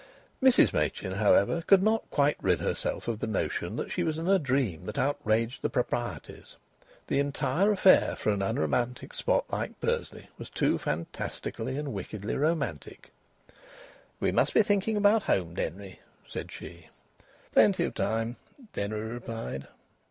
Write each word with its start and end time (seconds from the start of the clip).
Mrs 0.41 0.73
Machin, 0.73 1.11
however, 1.11 1.61
could 1.67 1.83
not 1.83 2.09
quite 2.09 2.35
rid 2.41 2.59
herself 2.59 3.07
of 3.07 3.19
the 3.19 3.27
notion 3.27 3.75
that 3.75 3.91
she 3.91 4.01
was 4.01 4.17
in 4.17 4.27
a 4.27 4.39
dream 4.39 4.87
that 4.87 4.97
outraged 4.97 5.61
the 5.61 5.69
proprieties. 5.69 6.55
The 7.05 7.19
entire 7.19 7.71
affair, 7.71 8.15
for 8.15 8.31
an 8.31 8.41
unromantic 8.41 9.13
spot 9.13 9.45
like 9.51 9.79
Bursley, 9.79 10.27
was 10.39 10.49
too 10.49 10.79
fantastically 10.79 11.77
and 11.77 11.93
wickedly 11.93 12.35
romantic. 12.35 13.11
"We 14.19 14.31
must 14.31 14.55
be 14.55 14.63
thinking 14.63 14.97
about 14.97 15.21
home, 15.21 15.53
Denry," 15.53 15.99
said 16.27 16.51
she. 16.51 16.89
"Plenty 17.51 17.83
of 17.83 17.93
time," 17.93 18.37
Denry 18.73 19.01
replied. 19.01 19.67